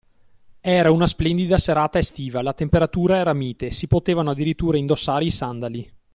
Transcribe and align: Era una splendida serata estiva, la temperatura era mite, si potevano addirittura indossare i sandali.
Era 0.79 0.89
una 0.89 1.05
splendida 1.05 1.59
serata 1.59 1.99
estiva, 1.99 2.41
la 2.41 2.55
temperatura 2.55 3.17
era 3.19 3.33
mite, 3.35 3.69
si 3.69 3.85
potevano 3.85 4.31
addirittura 4.31 4.79
indossare 4.79 5.25
i 5.25 5.29
sandali. 5.29 5.93